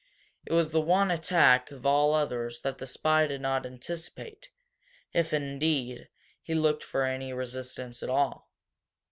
It 0.47 0.53
was 0.53 0.71
the 0.71 0.81
one 0.81 1.11
attack 1.11 1.69
of 1.69 1.85
all 1.85 2.15
others 2.15 2.63
that 2.63 2.79
the 2.79 2.87
spy 2.87 3.27
did 3.27 3.39
not 3.41 3.67
anticipate, 3.67 4.49
if, 5.13 5.31
indeed, 5.31 6.09
he 6.41 6.55
looked 6.55 6.83
for 6.83 7.03
any 7.03 7.33
resistance 7.33 8.01
at 8.01 8.09
all. 8.09 8.49